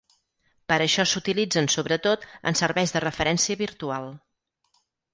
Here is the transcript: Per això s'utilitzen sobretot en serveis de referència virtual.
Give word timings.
Per 0.71 0.77
això 0.85 1.05
s'utilitzen 1.11 1.69
sobretot 1.75 2.27
en 2.53 2.59
serveis 2.65 2.97
de 2.99 3.05
referència 3.07 3.63
virtual. 3.65 4.13